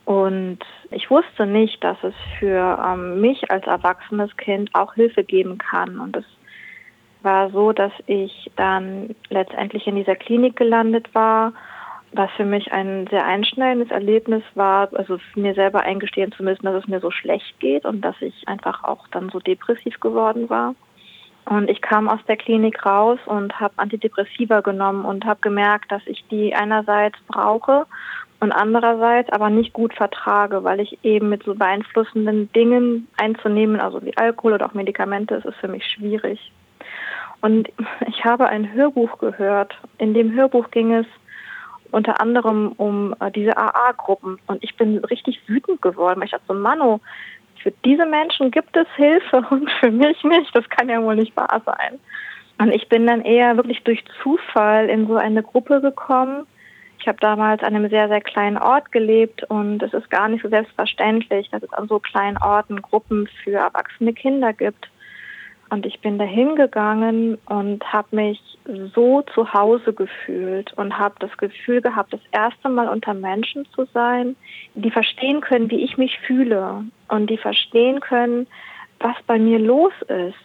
Und 0.06 0.60
ich 0.92 1.10
wusste 1.10 1.46
nicht, 1.48 1.84
dass 1.84 1.98
es 2.04 2.14
für 2.40 2.80
ähm, 2.86 3.22
mich 3.22 3.50
als 3.50 3.66
erwachsenes 3.66 4.36
Kind 4.38 4.70
auch 4.74 4.94
Hilfe 4.94 5.24
geben 5.24 5.58
kann. 5.58 6.00
Und 6.00 6.16
es 6.16 6.26
war 7.24 7.50
so, 7.50 7.72
dass 7.72 7.92
ich 8.06 8.52
dann 8.56 9.16
letztendlich 9.30 9.88
in 9.88 9.96
dieser 9.96 10.16
Klinik 10.16 10.56
gelandet 10.56 11.14
war, 11.14 11.54
was 12.12 12.32
für 12.32 12.46
mich 12.46 12.72
ein 12.72 13.08
sehr 13.08 13.26
einschneidendes 13.26 13.92
Erlebnis 13.92 14.44
war, 14.54 14.90
also 14.94 15.18
mir 15.36 15.54
selber 15.54 15.82
eingestehen 15.82 16.32
zu 16.32 16.44
müssen, 16.44 16.66
dass 16.66 16.84
es 16.84 16.88
mir 16.88 17.00
so 17.00 17.12
schlecht 17.12 17.60
geht 17.60 17.86
und 17.86 18.02
dass 18.02 18.16
ich 18.22 18.48
einfach 18.48 18.84
auch 18.84 19.08
dann 19.10 19.30
so 19.30 19.40
depressiv 19.40 20.00
geworden 20.00 20.50
war. 20.50 20.76
Und 21.46 21.70
ich 21.70 21.82
kam 21.82 22.10
aus 22.10 22.20
der 22.28 22.38
Klinik 22.38 22.86
raus 22.86 23.20
und 23.26 23.60
habe 23.60 23.74
Antidepressiva 23.78 24.62
genommen 24.62 25.06
und 25.06 25.26
habe 25.26 25.42
gemerkt, 25.42 25.92
dass 25.92 26.02
ich 26.08 26.26
die 26.30 26.56
einerseits 26.56 27.18
brauche 27.28 27.86
und 28.40 28.52
andererseits 28.52 29.32
aber 29.32 29.50
nicht 29.50 29.72
gut 29.72 29.94
vertrage, 29.94 30.64
weil 30.64 30.80
ich 30.80 30.98
eben 31.04 31.30
mit 31.30 31.44
so 31.44 31.54
beeinflussenden 31.54 32.52
Dingen 32.54 33.08
einzunehmen, 33.18 33.80
also 33.80 34.04
wie 34.04 34.18
Alkohol 34.18 34.54
oder 34.54 34.66
auch 34.66 34.74
Medikamente, 34.74 35.36
ist 35.36 35.46
es 35.46 35.56
für 35.56 35.68
mich 35.68 35.86
schwierig. 35.86 36.52
Und 37.42 37.70
ich 38.08 38.26
habe 38.26 38.48
ein 38.48 38.74
Hörbuch 38.74 39.20
gehört. 39.20 39.76
In 40.00 40.14
dem 40.14 40.34
Hörbuch 40.34 40.72
ging 40.72 40.94
es 40.94 41.06
unter 41.96 42.20
anderem 42.20 42.74
um 42.74 43.16
äh, 43.22 43.32
diese 43.32 43.56
AA-Gruppen. 43.56 44.38
Und 44.48 44.64
ich 44.64 44.76
bin 44.76 44.98
richtig 45.06 45.42
wütend 45.48 45.82
geworden, 45.82 46.20
weil 46.20 46.26
ich 46.26 46.32
dachte 46.32 46.46
so, 46.50 46.54
Mano, 46.54 47.00
für 47.64 47.72
diese 47.86 48.06
Menschen 48.06 48.52
gibt 48.52 48.76
es 48.76 48.88
Hilfe 48.98 49.38
und 49.50 49.72
für 49.80 49.92
mich 49.92 50.22
nicht. 50.24 50.54
Das 50.54 50.70
kann 50.70 50.90
ja 50.90 51.02
wohl 51.02 51.16
nicht 51.16 51.36
wahr 51.38 51.62
sein. 51.66 52.00
Und 52.58 52.74
ich 52.74 52.90
bin 52.90 53.08
dann 53.08 53.22
eher 53.22 53.56
wirklich 53.56 53.82
durch 53.84 54.04
Zufall 54.22 54.90
in 54.90 55.08
so 55.08 55.16
eine 55.16 55.42
Gruppe 55.42 55.80
gekommen. 55.80 56.46
Ich 57.00 57.08
habe 57.08 57.18
damals 57.22 57.64
an 57.64 57.76
einem 57.76 57.90
sehr, 57.90 58.10
sehr 58.10 58.22
kleinen 58.22 58.58
Ort 58.58 58.92
gelebt 58.92 59.44
und 59.50 59.82
es 59.84 59.94
ist 59.94 60.10
gar 60.10 60.28
nicht 60.28 60.42
so 60.42 60.50
selbstverständlich, 60.50 61.50
dass 61.52 61.64
es 61.64 61.72
an 61.74 61.88
so 61.88 62.00
kleinen 62.00 62.38
Orten 62.38 62.82
Gruppen 62.82 63.30
für 63.44 63.54
erwachsene 63.54 64.14
Kinder 64.14 64.54
gibt. 64.54 64.90
Und 65.70 65.86
ich 65.86 66.00
bin 66.00 66.18
da 66.18 66.26
hingegangen 66.26 67.38
und 67.46 67.84
habe 67.92 68.16
mich 68.16 68.55
so 68.94 69.22
zu 69.34 69.54
Hause 69.54 69.94
gefühlt 69.94 70.74
und 70.74 70.98
habe 70.98 71.16
das 71.20 71.36
Gefühl 71.38 71.82
gehabt, 71.82 72.14
das 72.14 72.22
erste 72.32 72.70
Mal 72.70 72.88
unter 72.88 73.14
Menschen 73.14 73.66
zu 73.76 73.86
sein, 73.94 74.36
die 74.74 74.92
verstehen 74.92 75.42
können, 75.42 75.70
wie 75.70 75.84
ich 75.84 75.98
mich 75.98 76.20
fühle 76.20 76.84
und 77.08 77.30
die 77.30 77.38
verstehen 77.38 78.00
können, 78.00 78.48
was 79.00 79.16
bei 79.28 79.38
mir 79.38 79.60
los 79.60 79.94
ist 80.08 80.36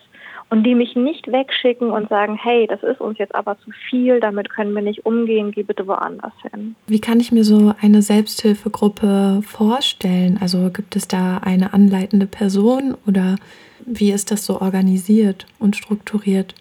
und 0.50 0.64
die 0.64 0.74
mich 0.74 0.96
nicht 0.96 1.30
wegschicken 1.30 1.90
und 1.90 2.08
sagen, 2.08 2.36
hey, 2.36 2.66
das 2.66 2.82
ist 2.82 3.00
uns 3.00 3.18
jetzt 3.18 3.34
aber 3.34 3.56
zu 3.60 3.70
viel, 3.88 4.20
damit 4.20 4.50
können 4.50 4.74
wir 4.74 4.82
nicht 4.82 5.06
umgehen, 5.06 5.52
geh 5.52 5.62
bitte 5.62 5.86
woanders 5.86 6.32
hin. 6.50 6.74
Wie 6.88 7.00
kann 7.00 7.20
ich 7.20 7.32
mir 7.32 7.44
so 7.44 7.72
eine 7.80 8.02
Selbsthilfegruppe 8.02 9.42
vorstellen? 9.46 10.38
Also 10.40 10.70
gibt 10.70 10.96
es 10.96 11.08
da 11.08 11.38
eine 11.38 11.72
anleitende 11.72 12.26
Person 12.26 12.96
oder 13.06 13.36
wie 13.86 14.12
ist 14.12 14.30
das 14.30 14.44
so 14.44 14.60
organisiert 14.60 15.46
und 15.58 15.76
strukturiert? 15.76 16.54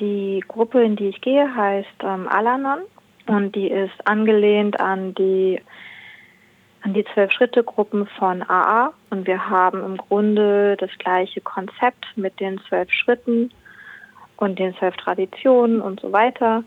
Die 0.00 0.42
Gruppe, 0.46 0.82
in 0.82 0.96
die 0.96 1.08
ich 1.08 1.20
gehe, 1.20 1.54
heißt 1.54 2.02
ähm, 2.02 2.28
Alanon 2.28 2.80
und 3.26 3.54
die 3.54 3.68
ist 3.68 4.06
angelehnt 4.06 4.80
an 4.80 5.14
die 5.14 5.60
an 6.82 6.94
die 6.94 7.04
zwölf 7.14 7.30
Schritte 7.30 7.62
Gruppen 7.62 8.08
von 8.18 8.42
AA 8.42 8.92
und 9.10 9.28
wir 9.28 9.48
haben 9.48 9.84
im 9.84 9.96
Grunde 9.96 10.76
das 10.76 10.90
gleiche 10.98 11.40
Konzept 11.40 12.06
mit 12.16 12.40
den 12.40 12.60
zwölf 12.68 12.90
Schritten 12.90 13.52
und 14.36 14.58
den 14.58 14.74
zwölf 14.74 14.96
Traditionen 14.96 15.80
und 15.80 16.00
so 16.00 16.10
weiter. 16.12 16.64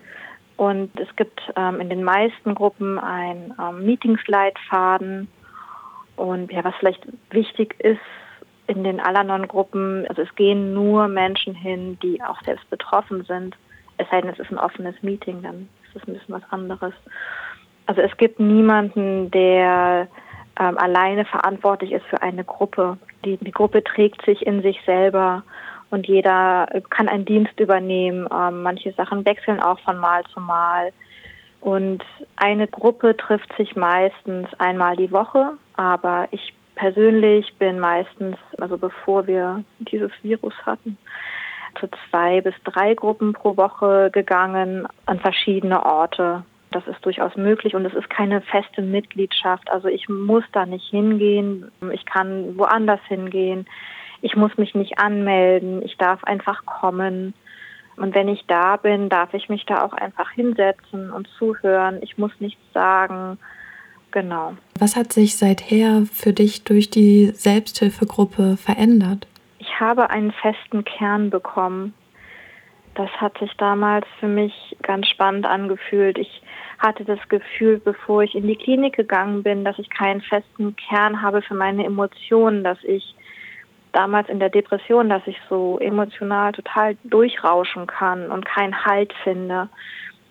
Und 0.58 0.98
es 1.00 1.14
gibt 1.18 1.42
ähm, 1.58 1.82
in 1.82 1.90
den 1.90 2.04
meisten 2.04 2.56
Gruppen 2.56 2.98
einen 2.98 3.54
ähm, 3.62 3.86
Meetingsleitfaden. 3.86 5.28
Und 6.16 6.52
ja, 6.54 6.64
was 6.64 6.74
vielleicht 6.80 7.06
wichtig 7.32 7.76
ist, 7.80 8.00
in 8.68 8.84
den 8.84 9.00
Alanon-Gruppen, 9.00 10.08
also 10.08 10.22
es 10.22 10.36
gehen 10.36 10.74
nur 10.74 11.08
Menschen 11.08 11.54
hin, 11.54 11.98
die 12.02 12.22
auch 12.22 12.42
selbst 12.44 12.70
betroffen 12.70 13.24
sind. 13.26 13.56
Es 13.98 14.10
sei 14.10 14.22
denn, 14.22 14.32
es 14.32 14.40
ist 14.40 14.52
ein 14.52 14.58
offenes 14.58 14.96
Meeting, 15.02 15.42
dann 15.42 15.70
ist 15.86 15.96
es 15.96 16.08
ein 16.08 16.14
bisschen 16.14 16.36
was 16.36 16.44
anderes. 16.52 16.94
Also 17.86 18.02
es 18.02 18.16
gibt 18.18 18.40
niemanden, 18.40 19.32
der 19.32 20.08
ähm, 20.60 20.78
alleine 20.78 21.26
verantwortlich 21.26 21.92
ist 21.92 22.06
für 22.06 22.22
eine 22.22 22.44
Gruppe. 22.44 22.98
Die, 23.24 23.38
die 23.38 23.52
Gruppe 23.52 23.84
trägt 23.84 24.26
sich 24.26 24.46
in 24.46 24.62
sich 24.62 24.80
selber 24.86 25.44
und 25.92 26.08
jeder 26.08 26.68
kann 26.90 27.08
einen 27.08 27.26
Dienst 27.26 27.60
übernehmen. 27.60 28.28
Ähm, 28.34 28.64
manche 28.64 28.92
Sachen 28.94 29.26
wechseln 29.26 29.60
auch 29.60 29.80
von 29.80 29.98
Mal 29.98 30.24
zu 30.34 30.40
Mal. 30.40 30.92
Und 31.62 32.04
eine 32.36 32.68
Gruppe 32.68 33.18
trifft 33.18 33.56
sich 33.58 33.76
meistens 33.76 34.48
einmal 34.60 34.96
die 34.96 35.12
Woche, 35.12 35.54
aber 35.76 36.28
ich 36.32 36.54
persönlich 36.76 37.54
bin 37.58 37.80
meistens, 37.80 38.38
also 38.58 38.78
bevor 38.78 39.28
wir 39.28 39.64
dieses 39.80 40.12
Virus 40.22 40.54
hatten, 40.66 40.98
zu 41.80 41.88
zwei 42.10 42.42
bis 42.42 42.54
drei 42.64 42.94
Gruppen 42.94 43.34
pro 43.34 43.58
Woche 43.58 44.10
gegangen 44.12 44.88
an 45.06 45.20
verschiedene 45.20 45.86
Orte. 45.86 46.44
Das 46.72 46.86
ist 46.88 47.06
durchaus 47.06 47.36
möglich 47.36 47.76
und 47.76 47.86
es 47.86 47.94
ist 47.94 48.10
keine 48.10 48.42
feste 48.42 48.82
Mitgliedschaft. 48.82 49.72
Also 49.72 49.88
ich 49.88 50.10
muss 50.10 50.44
da 50.52 50.66
nicht 50.66 50.90
hingehen. 50.90 51.72
Ich 51.92 52.06
kann 52.06 52.58
woanders 52.58 53.00
hingehen. 53.08 53.66
Ich 54.22 54.36
muss 54.36 54.58
mich 54.58 54.76
nicht 54.76 55.00
anmelden. 55.00 55.82
Ich 55.84 55.98
darf 55.98 56.24
einfach 56.24 56.66
kommen. 56.66 57.34
Und 57.98 58.14
wenn 58.14 58.28
ich 58.28 58.46
da 58.48 58.76
bin, 58.76 59.08
darf 59.10 59.34
ich 59.34 59.48
mich 59.48 59.66
da 59.66 59.84
auch 59.84 59.94
einfach 59.94 60.32
hinsetzen 60.32 61.12
und 61.12 61.30
zuhören. 61.38 62.00
Ich 62.02 62.18
muss 62.18 62.32
nichts 62.40 62.62
sagen. 62.74 63.38
Genau. 64.16 64.56
Was 64.80 64.96
hat 64.96 65.12
sich 65.12 65.36
seither 65.36 66.04
für 66.06 66.32
dich 66.32 66.64
durch 66.64 66.90
die 66.90 67.32
Selbsthilfegruppe 67.34 68.56
verändert? 68.56 69.28
Ich 69.60 69.78
habe 69.82 70.10
einen 70.10 70.32
festen 70.32 70.86
Kern 70.86 71.30
bekommen. 71.30 71.94
Das 72.94 73.10
hat 73.20 73.38
sich 73.40 73.52
damals 73.58 74.08
für 74.22 74.30
mich 74.30 74.54
ganz 74.84 75.10
spannend 75.10 75.46
angefühlt. 75.46 76.18
Ich 76.18 76.42
hatte 76.80 77.04
das 77.04 77.20
Gefühl, 77.28 77.82
bevor 77.84 78.24
ich 78.24 78.36
in 78.36 78.48
die 78.48 78.56
Klinik 78.56 78.96
gegangen 78.96 79.44
bin, 79.44 79.66
dass 79.66 79.78
ich 79.80 79.90
keinen 79.90 80.22
festen 80.22 80.78
Kern 80.78 81.22
habe 81.22 81.42
für 81.42 81.56
meine 81.56 81.84
Emotionen, 81.84 82.64
dass 82.64 82.82
ich 82.86 83.16
damals 83.92 84.30
in 84.30 84.40
der 84.40 84.50
Depression, 84.50 85.10
dass 85.10 85.28
ich 85.28 85.38
so 85.50 85.78
emotional 85.80 86.54
total 86.54 86.96
durchrauschen 87.04 87.86
kann 87.86 88.32
und 88.32 88.46
keinen 88.46 88.86
Halt 88.86 89.12
finde. 89.26 89.68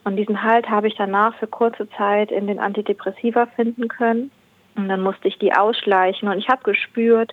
Und 0.04 0.16
diesen 0.16 0.42
Halt 0.42 0.68
habe 0.68 0.88
ich 0.88 0.94
danach 0.96 1.34
für 1.36 1.46
kurze 1.46 1.88
Zeit 1.90 2.30
in 2.30 2.46
den 2.46 2.58
Antidepressiva 2.58 3.46
finden 3.56 3.88
können. 3.88 4.30
Und 4.76 4.88
dann 4.88 5.00
musste 5.00 5.28
ich 5.28 5.38
die 5.38 5.52
ausschleichen 5.52 6.28
und 6.28 6.38
ich 6.38 6.48
habe 6.48 6.62
gespürt, 6.64 7.32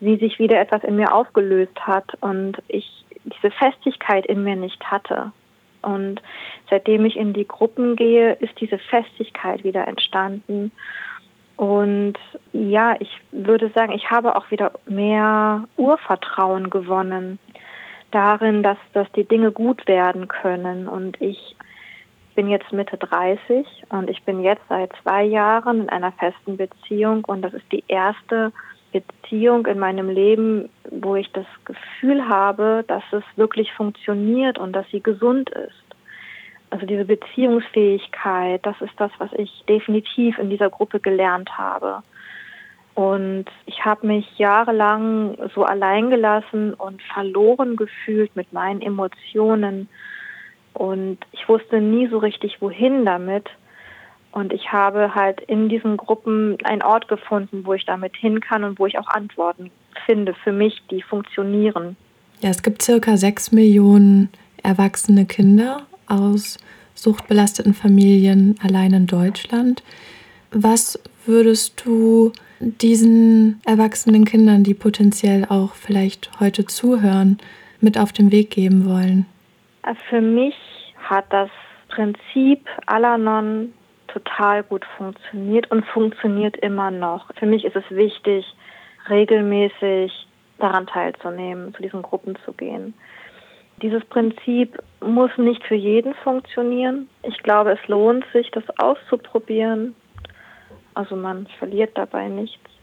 wie 0.00 0.18
sich 0.18 0.38
wieder 0.38 0.60
etwas 0.60 0.84
in 0.84 0.96
mir 0.96 1.14
aufgelöst 1.14 1.80
hat 1.80 2.12
und 2.20 2.62
ich 2.68 3.04
diese 3.24 3.50
Festigkeit 3.50 4.26
in 4.26 4.44
mir 4.44 4.56
nicht 4.56 4.84
hatte. 4.90 5.32
Und 5.80 6.20
seitdem 6.68 7.04
ich 7.04 7.16
in 7.16 7.32
die 7.32 7.48
Gruppen 7.48 7.96
gehe, 7.96 8.34
ist 8.34 8.60
diese 8.60 8.78
Festigkeit 8.78 9.64
wieder 9.64 9.86
entstanden. 9.88 10.72
Und 11.56 12.14
ja, 12.52 12.96
ich 12.98 13.20
würde 13.30 13.70
sagen, 13.74 13.92
ich 13.92 14.10
habe 14.10 14.36
auch 14.36 14.50
wieder 14.50 14.72
mehr 14.86 15.64
Urvertrauen 15.76 16.68
gewonnen 16.70 17.38
darin, 18.10 18.62
dass, 18.62 18.78
dass 18.92 19.10
die 19.12 19.24
Dinge 19.24 19.52
gut 19.52 19.86
werden 19.86 20.28
können. 20.28 20.88
Und 20.88 21.20
ich 21.20 21.56
bin 22.34 22.48
jetzt 22.48 22.72
Mitte 22.72 22.96
30 22.96 23.66
und 23.90 24.10
ich 24.10 24.22
bin 24.24 24.42
jetzt 24.42 24.62
seit 24.68 24.90
zwei 25.02 25.24
Jahren 25.24 25.82
in 25.82 25.88
einer 25.88 26.12
festen 26.12 26.56
Beziehung 26.56 27.24
und 27.24 27.42
das 27.42 27.54
ist 27.54 27.70
die 27.72 27.84
erste 27.88 28.52
Beziehung 28.92 29.66
in 29.66 29.78
meinem 29.78 30.08
Leben, 30.08 30.68
wo 30.90 31.16
ich 31.16 31.30
das 31.32 31.46
Gefühl 31.64 32.28
habe, 32.28 32.84
dass 32.86 33.02
es 33.12 33.24
wirklich 33.36 33.72
funktioniert 33.72 34.58
und 34.58 34.72
dass 34.72 34.86
sie 34.90 35.02
gesund 35.02 35.50
ist. 35.50 35.72
Also 36.70 36.86
diese 36.86 37.04
Beziehungsfähigkeit, 37.04 38.64
das 38.64 38.80
ist 38.80 38.94
das, 38.96 39.10
was 39.18 39.32
ich 39.34 39.64
definitiv 39.68 40.38
in 40.38 40.50
dieser 40.50 40.70
Gruppe 40.70 41.00
gelernt 41.00 41.56
habe. 41.56 42.02
Und 42.94 43.46
ich 43.66 43.84
habe 43.84 44.06
mich 44.06 44.38
jahrelang 44.38 45.36
so 45.54 45.64
alleingelassen 45.64 46.74
und 46.74 47.02
verloren 47.02 47.76
gefühlt 47.76 48.34
mit 48.36 48.52
meinen 48.52 48.80
Emotionen 48.80 49.88
und 50.74 51.18
ich 51.32 51.48
wusste 51.48 51.80
nie 51.80 52.08
so 52.08 52.18
richtig, 52.18 52.60
wohin 52.60 53.04
damit. 53.04 53.46
Und 54.32 54.52
ich 54.52 54.72
habe 54.72 55.14
halt 55.14 55.40
in 55.42 55.68
diesen 55.68 55.96
Gruppen 55.96 56.58
einen 56.64 56.82
Ort 56.82 57.06
gefunden, 57.06 57.64
wo 57.64 57.72
ich 57.74 57.86
damit 57.86 58.16
hin 58.16 58.40
kann 58.40 58.64
und 58.64 58.80
wo 58.80 58.86
ich 58.86 58.98
auch 58.98 59.06
Antworten 59.06 59.70
finde 60.06 60.34
für 60.34 60.52
mich, 60.52 60.82
die 60.90 61.02
funktionieren. 61.02 61.96
Ja, 62.40 62.50
es 62.50 62.62
gibt 62.62 62.82
circa 62.82 63.16
sechs 63.16 63.52
Millionen 63.52 64.28
erwachsene 64.62 65.24
Kinder 65.24 65.82
aus 66.08 66.58
suchtbelasteten 66.94 67.74
Familien 67.74 68.56
allein 68.60 68.92
in 68.92 69.06
Deutschland. 69.06 69.84
Was 70.50 70.98
würdest 71.26 71.82
du 71.84 72.32
diesen 72.58 73.60
erwachsenen 73.64 74.24
Kindern, 74.24 74.64
die 74.64 74.74
potenziell 74.74 75.44
auch 75.48 75.74
vielleicht 75.74 76.40
heute 76.40 76.66
zuhören, 76.66 77.38
mit 77.80 77.98
auf 77.98 78.12
den 78.12 78.32
Weg 78.32 78.50
geben 78.50 78.84
wollen? 78.86 79.26
Für 80.08 80.20
mich 80.20 80.54
hat 80.98 81.26
das 81.30 81.50
Prinzip 81.88 82.66
Alanon 82.86 83.72
total 84.08 84.62
gut 84.62 84.84
funktioniert 84.96 85.70
und 85.70 85.84
funktioniert 85.86 86.56
immer 86.58 86.90
noch. 86.90 87.30
Für 87.36 87.46
mich 87.46 87.64
ist 87.64 87.76
es 87.76 87.84
wichtig, 87.90 88.46
regelmäßig 89.10 90.26
daran 90.58 90.86
teilzunehmen, 90.86 91.74
zu 91.74 91.82
diesen 91.82 92.02
Gruppen 92.02 92.36
zu 92.44 92.52
gehen. 92.52 92.94
Dieses 93.82 94.04
Prinzip 94.06 94.80
muss 95.00 95.30
nicht 95.36 95.62
für 95.64 95.74
jeden 95.74 96.14
funktionieren. 96.14 97.08
Ich 97.22 97.38
glaube, 97.42 97.72
es 97.72 97.88
lohnt 97.88 98.24
sich, 98.32 98.50
das 98.52 98.64
auszuprobieren. 98.78 99.94
Also 100.94 101.16
man 101.16 101.46
verliert 101.58 101.98
dabei 101.98 102.28
nichts. 102.28 102.73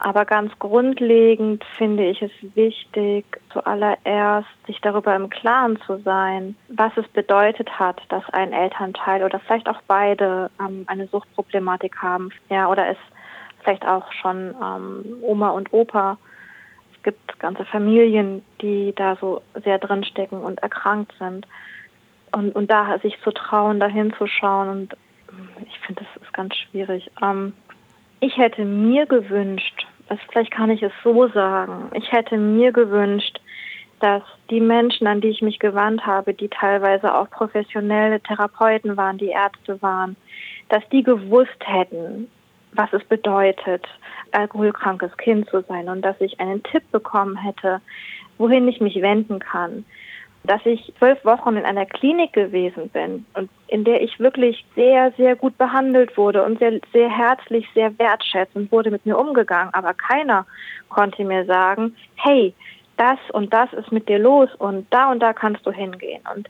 Aber 0.00 0.24
ganz 0.24 0.56
grundlegend 0.60 1.64
finde 1.76 2.04
ich 2.04 2.22
es 2.22 2.30
wichtig, 2.54 3.24
zuallererst 3.52 4.48
sich 4.66 4.80
darüber 4.80 5.14
im 5.16 5.28
Klaren 5.28 5.80
zu 5.86 5.98
sein, 5.98 6.54
was 6.68 6.96
es 6.96 7.08
bedeutet 7.08 7.80
hat, 7.80 8.00
dass 8.08 8.22
ein 8.30 8.52
Elternteil 8.52 9.24
oder 9.24 9.40
vielleicht 9.40 9.68
auch 9.68 9.80
beide 9.88 10.50
ähm, 10.60 10.84
eine 10.86 11.08
Suchtproblematik 11.08 12.00
haben, 12.00 12.30
ja, 12.48 12.68
oder 12.68 12.88
es 12.88 12.96
vielleicht 13.62 13.84
auch 13.86 14.12
schon 14.12 14.54
ähm, 14.62 15.04
Oma 15.20 15.50
und 15.50 15.72
Opa. 15.72 16.16
Es 16.94 17.02
gibt 17.02 17.40
ganze 17.40 17.64
Familien, 17.64 18.44
die 18.62 18.92
da 18.94 19.16
so 19.16 19.42
sehr 19.64 19.78
drinstecken 19.78 20.40
und 20.40 20.62
erkrankt 20.62 21.12
sind. 21.18 21.46
Und, 22.30 22.54
und 22.54 22.70
da 22.70 22.98
sich 22.98 23.20
zu 23.22 23.32
trauen, 23.32 23.80
da 23.80 23.86
hinzuschauen 23.86 24.68
und 24.68 24.96
ich 25.66 25.78
finde, 25.80 26.04
das 26.04 26.22
ist 26.22 26.32
ganz 26.32 26.56
schwierig. 26.56 27.10
Ähm, 27.20 27.52
ich 28.20 28.36
hätte 28.36 28.64
mir 28.64 29.06
gewünscht, 29.06 29.86
also 30.08 30.22
vielleicht 30.30 30.50
kann 30.50 30.70
ich 30.70 30.82
es 30.82 30.92
so 31.04 31.28
sagen, 31.28 31.90
ich 31.94 32.10
hätte 32.12 32.36
mir 32.36 32.72
gewünscht, 32.72 33.40
dass 34.00 34.22
die 34.50 34.60
Menschen, 34.60 35.06
an 35.06 35.20
die 35.20 35.28
ich 35.28 35.42
mich 35.42 35.58
gewandt 35.58 36.06
habe, 36.06 36.32
die 36.32 36.48
teilweise 36.48 37.14
auch 37.14 37.28
professionelle 37.30 38.20
Therapeuten 38.20 38.96
waren, 38.96 39.18
die 39.18 39.28
Ärzte 39.28 39.80
waren, 39.82 40.16
dass 40.68 40.88
die 40.90 41.02
gewusst 41.02 41.58
hätten, 41.60 42.30
was 42.72 42.92
es 42.92 43.04
bedeutet, 43.04 43.86
alkoholkrankes 44.32 45.16
Kind 45.16 45.48
zu 45.50 45.62
sein 45.62 45.88
und 45.88 46.02
dass 46.02 46.20
ich 46.20 46.38
einen 46.38 46.62
Tipp 46.62 46.84
bekommen 46.92 47.36
hätte, 47.36 47.80
wohin 48.36 48.68
ich 48.68 48.80
mich 48.80 49.00
wenden 49.02 49.40
kann. 49.40 49.84
Dass 50.48 50.64
ich 50.64 50.92
zwölf 50.98 51.24
Wochen 51.24 51.56
in 51.56 51.64
einer 51.64 51.86
Klinik 51.86 52.32
gewesen 52.32 52.88
bin 52.88 53.24
und 53.34 53.50
in 53.68 53.84
der 53.84 54.02
ich 54.02 54.18
wirklich 54.18 54.64
sehr, 54.74 55.12
sehr 55.16 55.36
gut 55.36 55.56
behandelt 55.58 56.16
wurde 56.16 56.42
und 56.42 56.58
sehr, 56.58 56.80
sehr 56.92 57.08
herzlich, 57.08 57.68
sehr 57.74 57.96
wertschätzend 57.98 58.72
wurde 58.72 58.90
mit 58.90 59.06
mir 59.06 59.16
umgegangen. 59.16 59.72
Aber 59.74 59.94
keiner 59.94 60.46
konnte 60.88 61.24
mir 61.24 61.44
sagen, 61.44 61.94
hey, 62.16 62.54
das 62.96 63.18
und 63.32 63.52
das 63.54 63.72
ist 63.74 63.92
mit 63.92 64.08
dir 64.08 64.18
los 64.18 64.48
und 64.58 64.86
da 64.90 65.10
und 65.12 65.20
da 65.20 65.32
kannst 65.32 65.64
du 65.64 65.70
hingehen. 65.70 66.22
Und 66.34 66.48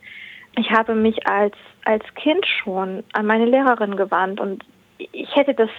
ich 0.57 0.71
habe 0.71 0.95
mich 0.95 1.27
als, 1.29 1.55
als 1.85 2.05
Kind 2.15 2.47
schon 2.47 3.05
an 3.13 3.27
meine 3.27 3.45
Lehrerin 3.45 3.97
gewandt 3.97 4.41
und 4.41 4.65
ich 4.99 5.35
hätte 5.37 5.55
das 5.55 5.71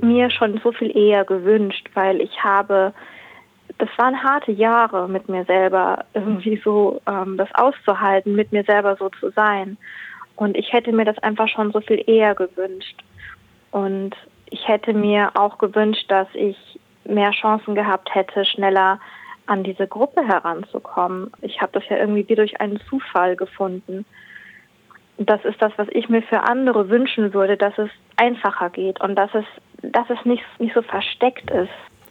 mir 0.00 0.30
schon 0.30 0.60
so 0.62 0.72
viel 0.72 0.96
eher 0.96 1.24
gewünscht, 1.24 1.88
weil 1.94 2.20
ich 2.20 2.42
habe, 2.42 2.92
das 3.80 3.88
waren 3.96 4.22
harte 4.22 4.52
Jahre 4.52 5.08
mit 5.08 5.28
mir 5.28 5.44
selber, 5.44 6.04
irgendwie 6.14 6.60
so 6.64 7.00
ähm, 7.06 7.36
das 7.36 7.48
auszuhalten, 7.54 8.34
mit 8.34 8.52
mir 8.52 8.64
selber 8.64 8.96
so 8.96 9.08
zu 9.08 9.30
sein. 9.30 9.76
Und 10.36 10.56
ich 10.56 10.72
hätte 10.72 10.92
mir 10.92 11.04
das 11.04 11.18
einfach 11.18 11.48
schon 11.48 11.72
so 11.72 11.80
viel 11.80 12.02
eher 12.06 12.34
gewünscht. 12.34 13.02
Und 13.70 14.14
ich 14.46 14.66
hätte 14.68 14.92
mir 14.92 15.32
auch 15.34 15.58
gewünscht, 15.58 16.04
dass 16.08 16.28
ich 16.34 16.56
mehr 17.04 17.30
Chancen 17.32 17.74
gehabt 17.74 18.14
hätte, 18.14 18.44
schneller 18.44 19.00
an 19.46 19.64
diese 19.64 19.86
Gruppe 19.86 20.26
heranzukommen. 20.26 21.30
Ich 21.40 21.60
habe 21.60 21.72
das 21.72 21.88
ja 21.88 21.96
irgendwie 21.96 22.28
wie 22.28 22.36
durch 22.36 22.60
einen 22.60 22.80
Zufall 22.88 23.36
gefunden 23.36 24.04
das 25.26 25.44
ist 25.44 25.60
das, 25.60 25.72
was 25.76 25.86
ich 25.90 26.08
mir 26.08 26.22
für 26.22 26.44
andere 26.44 26.88
wünschen 26.88 27.34
würde, 27.34 27.58
dass 27.58 27.76
es 27.76 27.90
einfacher 28.16 28.70
geht 28.70 29.00
und 29.02 29.16
dass 29.16 29.30
es, 29.34 29.44
dass 29.82 30.08
es 30.08 30.24
nicht, 30.24 30.42
nicht 30.58 30.74
so 30.74 30.80
versteckt 30.80 31.50
ist. 31.50 31.68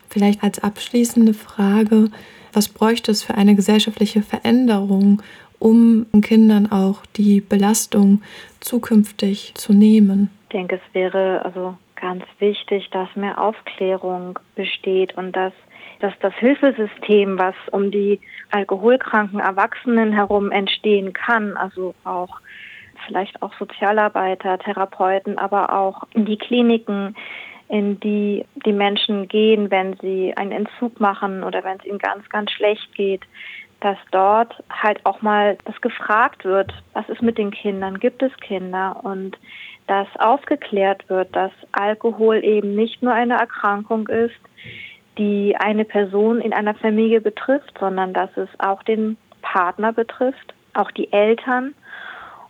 Vielleicht 0.09 0.43
als 0.43 0.63
abschließende 0.63 1.33
Frage, 1.33 2.09
was 2.53 2.67
bräuchte 2.67 3.11
es 3.11 3.23
für 3.23 3.35
eine 3.35 3.55
gesellschaftliche 3.55 4.21
Veränderung, 4.21 5.21
um 5.59 6.07
Kindern 6.21 6.71
auch 6.71 7.05
die 7.15 7.41
Belastung 7.41 8.21
zukünftig 8.59 9.53
zu 9.55 9.73
nehmen? 9.73 10.29
Ich 10.43 10.53
denke, 10.53 10.75
es 10.75 10.93
wäre 10.93 11.45
also 11.45 11.77
ganz 11.95 12.23
wichtig, 12.39 12.89
dass 12.91 13.13
mehr 13.15 13.39
Aufklärung 13.39 14.39
besteht 14.55 15.15
und 15.17 15.35
dass, 15.35 15.53
dass 15.99 16.13
das 16.21 16.33
Hilfesystem, 16.35 17.37
was 17.37 17.55
um 17.71 17.91
die 17.91 18.19
alkoholkranken 18.51 19.39
Erwachsenen 19.39 20.13
herum 20.13 20.51
entstehen 20.51 21.13
kann, 21.13 21.55
also 21.57 21.93
auch 22.03 22.39
vielleicht 23.05 23.41
auch 23.41 23.53
Sozialarbeiter, 23.59 24.57
Therapeuten, 24.59 25.37
aber 25.37 25.73
auch 25.73 26.03
die 26.13 26.37
Kliniken, 26.37 27.15
in 27.69 27.99
die 27.99 28.45
die 28.65 28.73
Menschen 28.73 29.27
gehen, 29.27 29.71
wenn 29.71 29.95
sie 30.01 30.33
einen 30.35 30.51
Entzug 30.51 30.99
machen 30.99 31.43
oder 31.43 31.63
wenn 31.63 31.77
es 31.77 31.85
ihnen 31.85 31.99
ganz, 31.99 32.27
ganz 32.29 32.51
schlecht 32.51 32.93
geht, 32.95 33.21
dass 33.79 33.97
dort 34.11 34.61
halt 34.69 35.05
auch 35.05 35.21
mal 35.21 35.57
das 35.65 35.79
gefragt 35.79 36.43
wird, 36.43 36.73
was 36.93 37.07
ist 37.07 37.21
mit 37.21 37.37
den 37.37 37.51
Kindern, 37.51 37.99
gibt 37.99 38.21
es 38.21 38.35
Kinder 38.37 38.99
und 39.03 39.37
dass 39.87 40.07
aufgeklärt 40.19 41.07
wird, 41.09 41.33
dass 41.35 41.51
Alkohol 41.71 42.43
eben 42.43 42.75
nicht 42.75 43.01
nur 43.01 43.13
eine 43.13 43.35
Erkrankung 43.35 44.07
ist, 44.07 44.39
die 45.17 45.55
eine 45.57 45.85
Person 45.85 46.41
in 46.41 46.53
einer 46.53 46.75
Familie 46.75 47.21
betrifft, 47.21 47.77
sondern 47.79 48.13
dass 48.13 48.35
es 48.35 48.49
auch 48.59 48.83
den 48.83 49.17
Partner 49.41 49.93
betrifft, 49.93 50.53
auch 50.73 50.91
die 50.91 51.11
Eltern 51.11 51.73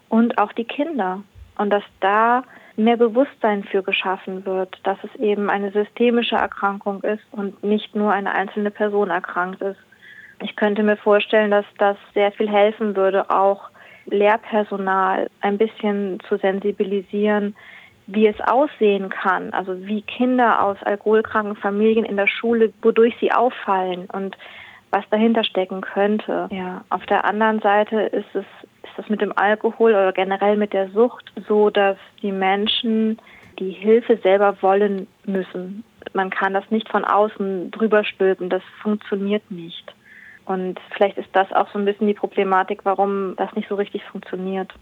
und 0.07 0.37
auch 0.37 0.53
die 0.53 0.65
Kinder. 0.65 1.23
Und 1.57 1.71
dass 1.71 1.83
da 1.99 2.43
mehr 2.79 2.97
Bewusstsein 2.97 3.63
für 3.63 3.83
geschaffen 3.83 4.45
wird, 4.45 4.79
dass 4.83 4.97
es 5.03 5.19
eben 5.19 5.49
eine 5.49 5.71
systemische 5.71 6.35
Erkrankung 6.35 7.01
ist 7.03 7.23
und 7.31 7.63
nicht 7.63 7.95
nur 7.95 8.11
eine 8.11 8.33
einzelne 8.33 8.71
Person 8.71 9.09
erkrankt 9.09 9.61
ist. 9.61 9.79
Ich 10.41 10.55
könnte 10.55 10.83
mir 10.83 10.97
vorstellen, 10.97 11.51
dass 11.51 11.65
das 11.77 11.97
sehr 12.13 12.31
viel 12.31 12.49
helfen 12.49 12.95
würde, 12.95 13.29
auch 13.29 13.69
Lehrpersonal 14.05 15.29
ein 15.41 15.57
bisschen 15.57 16.19
zu 16.27 16.37
sensibilisieren, 16.37 17.55
wie 18.07 18.25
es 18.25 18.39
aussehen 18.41 19.09
kann, 19.09 19.51
also 19.53 19.85
wie 19.85 20.01
Kinder 20.01 20.63
aus 20.63 20.77
alkoholkranken 20.81 21.55
Familien 21.55 22.05
in 22.05 22.17
der 22.17 22.27
Schule, 22.27 22.73
wodurch 22.81 23.15
sie 23.19 23.31
auffallen 23.31 24.07
und 24.11 24.35
was 24.91 25.03
dahinter 25.11 25.43
stecken 25.43 25.81
könnte. 25.81 26.47
Ja, 26.51 26.83
auf 26.89 27.05
der 27.05 27.25
anderen 27.25 27.59
Seite 27.59 28.01
ist 28.01 28.33
es 28.33 28.45
das 28.99 29.09
mit 29.09 29.21
dem 29.21 29.31
Alkohol 29.37 29.91
oder 29.91 30.11
generell 30.11 30.57
mit 30.57 30.73
der 30.73 30.89
Sucht 30.89 31.31
so, 31.47 31.69
dass 31.69 31.97
die 32.21 32.33
Menschen 32.33 33.17
die 33.57 33.71
Hilfe 33.71 34.17
selber 34.17 34.61
wollen 34.61 35.07
müssen. 35.25 35.85
Man 36.13 36.29
kann 36.29 36.53
das 36.53 36.69
nicht 36.69 36.89
von 36.89 37.05
außen 37.05 37.71
drüber 37.71 38.03
stülpen, 38.03 38.49
das 38.49 38.63
funktioniert 38.81 39.49
nicht. 39.49 39.93
Und 40.45 40.79
vielleicht 40.91 41.17
ist 41.17 41.29
das 41.33 41.51
auch 41.53 41.71
so 41.71 41.79
ein 41.79 41.85
bisschen 41.85 42.07
die 42.07 42.13
Problematik, 42.13 42.81
warum 42.83 43.35
das 43.37 43.53
nicht 43.53 43.69
so 43.69 43.75
richtig 43.75 44.03
funktioniert. 44.03 44.73